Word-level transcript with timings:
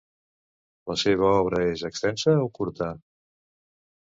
La 0.91 0.95
seva 1.01 1.29
obra 1.41 1.59
és 1.75 1.83
extensa 1.91 2.35
o 2.47 2.49
curta? 2.57 2.89